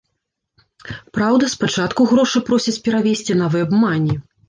[1.17, 4.23] Праўда, спачатку грошы просяць перавесці на вэбмані.